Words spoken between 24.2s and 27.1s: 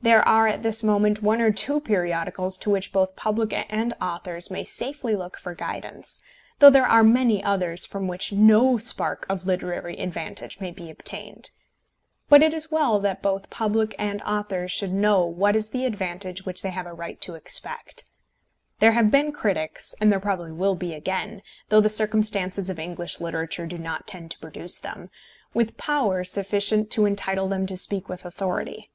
to produce them, with power sufficient to